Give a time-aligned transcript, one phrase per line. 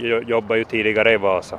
[0.00, 1.58] Jag jobbade ju tidigare i Vasa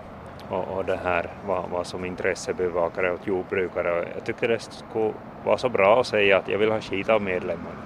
[0.49, 5.13] och, och det här var, var som intressebevakare åt jordbrukare och jag tyckte det skulle
[5.45, 7.77] vara så bra att säga att jag vill ha skit av medlemmarna.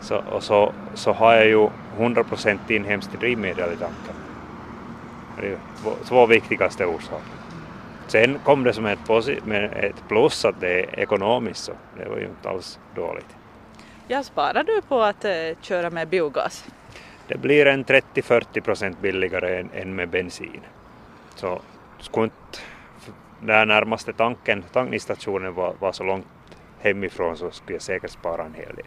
[0.00, 1.68] Så, och så, så har jag ju
[1.98, 4.14] 100% inhemskt drivmedel i tanken.
[5.40, 5.58] Det är ju
[6.04, 7.44] två viktigaste orsaker.
[8.06, 9.10] Sen kom det som ett,
[9.74, 13.36] ett plus att det är ekonomiskt så det var ju inte alls dåligt.
[14.08, 15.30] Ja, sparar du på att eh,
[15.60, 16.64] köra med biogas?
[17.28, 20.60] Det blir en 30-40 procent billigare än, än, med bensin.
[21.36, 21.60] Så
[22.00, 22.58] skulle inte
[23.40, 26.26] den närmaste tanken, tankningsstationen var, var så långt
[26.78, 28.86] hemifrån så skulle jag säkert spara en hel del.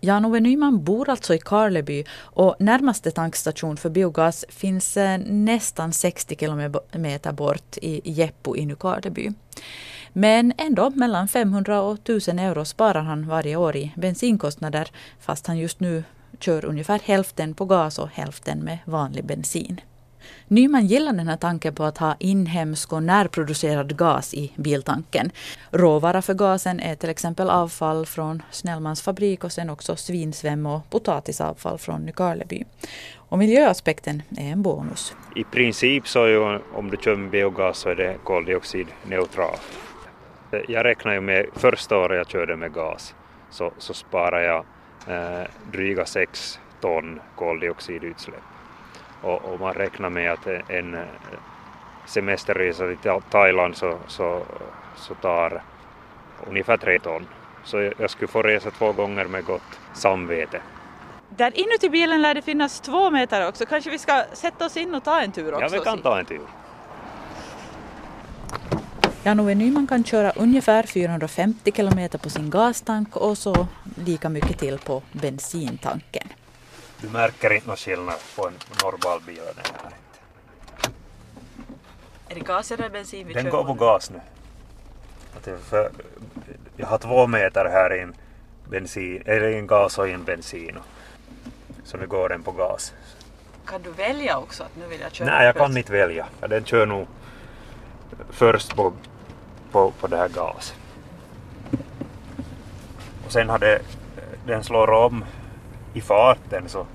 [0.00, 6.36] Jan-Ove Nyman bor alltså i Karleby och närmaste tankstation för biogas finns eh, nästan 60
[6.36, 9.32] kilometer bort i Jeppo i Nykarleby.
[10.12, 14.88] Men ändå mellan 500 och 1000 euro sparar han varje år i bensinkostnader
[15.20, 16.04] fast han just nu
[16.38, 19.80] kör ungefär hälften på gas och hälften med vanlig bensin.
[20.48, 25.30] Nyman gillar den här tanken på att ha inhemsk och närproducerad gas i biltanken.
[25.70, 30.90] Råvara för gasen är till exempel avfall från Snellmans fabrik och sen också svinsväm och
[30.90, 32.64] potatisavfall från Nykarleby.
[33.14, 35.14] Och miljöaspekten är en bonus.
[35.36, 39.62] I princip så ju, om du kör med biogas så är det koldioxidneutralt.
[40.68, 43.14] Jag räknar ju med första året jag körde med gas
[43.50, 44.64] så, så sparar jag
[45.08, 48.42] eh, dryga sex ton koldioxidutsläpp
[49.22, 51.00] och, och man räknar med att en eh,
[52.06, 54.42] semesterresa till Thailand så, så,
[54.96, 55.62] så tar
[56.46, 57.26] ungefär tre ton.
[57.64, 60.60] Så jag skulle få resa två gånger med gott samvete.
[61.28, 63.66] Där inuti bilen lär det finnas två meter också.
[63.66, 65.64] Kanske vi ska sätta oss in och ta en tur också?
[65.64, 66.40] Ja, vi kan ta en tur.
[69.26, 73.66] Jan-Ove Nyman kan köra ungefär 450 kilometer på sin gastank och så
[74.06, 76.28] lika mycket till på bensintanken.
[77.00, 79.92] Du märker inte någon skillnad på en normal bil och den här.
[82.28, 84.20] Är det gas eller bensin vi Den går på gas nu.
[85.58, 85.90] För
[86.76, 88.14] jag har två meter här i en,
[88.70, 90.78] bensin, eller en gas och en bensin.
[91.84, 92.92] Så nu går den på gas.
[93.64, 95.28] Kan du välja också att nu vill jag köra?
[95.28, 96.26] Nej, jag kan inte välja.
[96.48, 97.06] Den kör nog
[98.30, 98.92] först på,
[99.76, 100.74] på, på det här gas.
[103.26, 103.78] Och sen har det,
[104.46, 105.24] den slår om
[105.94, 106.86] i farten så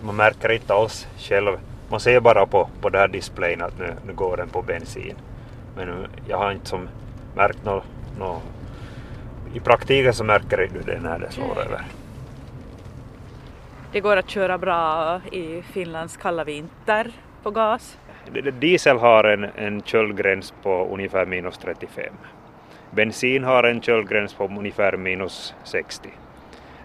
[0.00, 1.58] man märker inte alls själv.
[1.88, 5.16] Man ser bara på, på den här displayen att nu, nu går den på bensin.
[5.76, 6.88] Men jag har inte som
[7.34, 7.84] märkt något.
[8.18, 8.40] No,
[9.54, 11.84] I praktiken så märker du det när det slår över.
[13.92, 17.96] Det går att köra bra i Finlands kalla vinter på gas?
[18.60, 22.04] Diesel har en, en köldgräns på ungefär minus 35.
[22.90, 26.08] Bensin har en köldgräns på ungefär minus 60.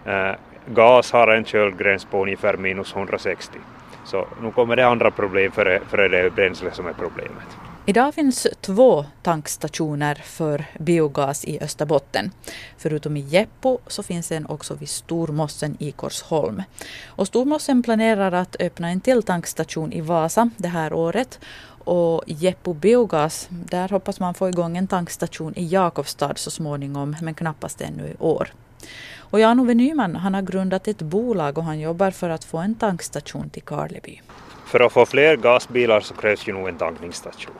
[0.06, 0.34] Uh, eh,
[0.66, 3.58] gas har en köldgräns på ungefär minus 160.
[4.04, 7.67] Så nu kommer det andra problem för, för det bränsle som är problemet.
[7.88, 12.30] Idag finns två tankstationer för biogas i Österbotten.
[12.78, 16.62] Förutom i Jeppo så finns en också vid Stormossen i Korsholm.
[17.06, 21.40] Och Stormossen planerar att öppna en till tankstation i Vasa det här året.
[21.84, 27.34] Och Jeppo Biogas, där hoppas man få igång en tankstation i Jakobstad så småningom, men
[27.34, 28.52] knappast ännu i år.
[29.18, 32.74] Och Jan-Ove Nyman han har grundat ett bolag och han jobbar för att få en
[32.74, 34.20] tankstation till Karleby.
[34.66, 37.54] För att få fler gasbilar så krävs ju nog en tankningsstation.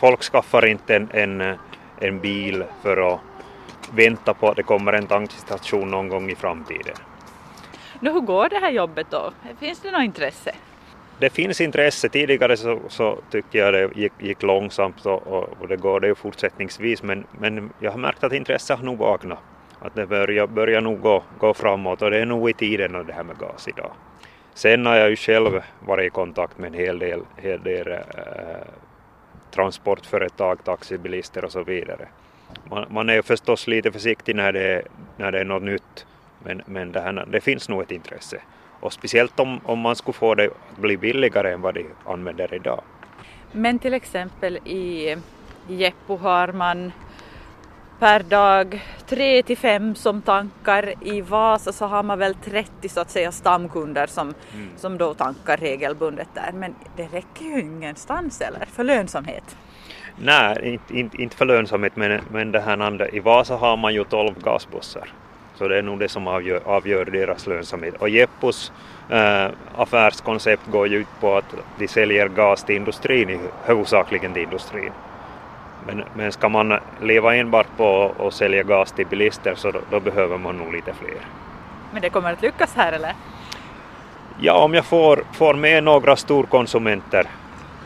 [0.00, 1.56] Folk skaffar inte en, en,
[2.00, 3.20] en bil för att
[3.92, 6.94] vänta på att det kommer en tankstation någon gång i framtiden.
[8.00, 9.32] Nu, hur går det här jobbet då?
[9.60, 10.54] Finns det något intresse?
[11.18, 12.08] Det finns intresse.
[12.08, 16.14] Tidigare så, så tyckte jag det gick, gick långsamt och, och, det går det ju
[16.14, 19.38] fortsättningsvis men, men jag har märkt att intresset har nog vaknat
[19.80, 23.06] att det börjar, börjar nog gå, gå framåt och det är nog i tiden och
[23.06, 23.92] det här med gas idag.
[24.54, 27.98] Sen har jag ju själv varit i kontakt med en hel del, hel del eh,
[29.50, 32.08] transportföretag, taxibilister och så vidare.
[32.70, 34.82] Man, man är ju förstås lite försiktig när det,
[35.16, 36.06] när det är något nytt
[36.38, 38.40] men, men det, här, det finns nog ett intresse.
[38.80, 42.54] Och speciellt om, om man skulle få det att bli billigare än vad de använder
[42.54, 42.82] idag.
[43.52, 45.16] Men till exempel i
[45.68, 46.92] Jeppo har man
[47.98, 50.94] per dag, tre till fem som tankar.
[51.00, 54.68] I Vasa så har man väl 30 så att säga stamkunder som, mm.
[54.76, 56.52] som då tankar regelbundet där.
[56.54, 59.56] Men det räcker ju ingenstans eller för lönsamhet.
[60.16, 64.04] Nej, inte, inte för lönsamhet men, men det här andra, i Vasa har man ju
[64.04, 65.12] 12 gasbussar.
[65.54, 67.94] Så det är nog det som avgör, avgör deras lönsamhet.
[67.98, 68.72] Och Jeppos
[69.10, 74.92] äh, affärskoncept går ju ut på att de säljer gas till industrin, huvudsakligen till industrin.
[75.86, 80.00] Men, men ska man leva enbart på att sälja gas till bilister så då, då,
[80.00, 81.20] behöver man nog lite fler.
[81.92, 83.14] Men det kommer att lyckas här eller?
[84.40, 87.26] Ja, om jag får, får med några storkonsumenter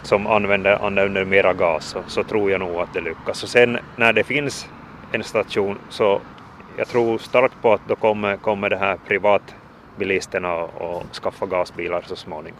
[0.03, 3.43] som använder, använder mera gas så, så tror jag nog att det lyckas.
[3.43, 4.69] Och sen när det finns
[5.13, 6.21] en station så
[6.77, 12.17] jag tror starkt på att då kommer, kommer det här privatbilisterna att skaffa gasbilar så
[12.17, 12.59] småningom.